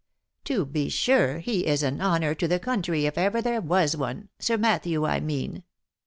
To 0.45 0.65
be 0.65 0.89
sure 0.89 1.37
he 1.37 1.67
is 1.67 1.83
an 1.83 2.01
honour 2.01 2.33
to 2.33 2.47
the 2.47 2.57
country 2.57 3.05
if 3.05 3.19
ever 3.19 3.39
there 3.39 3.61
was 3.61 3.95
one, 3.95 4.29
Sir 4.39 4.57
Matthew, 4.57 5.05
I 5.05 5.19
mean. 5.19 5.63